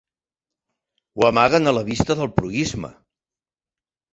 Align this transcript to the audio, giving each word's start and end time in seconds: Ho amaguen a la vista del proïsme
Ho 1.17 1.27
amaguen 1.27 1.73
a 1.73 1.73
la 1.79 1.83
vista 1.91 2.17
del 2.23 2.33
proïsme 2.41 2.91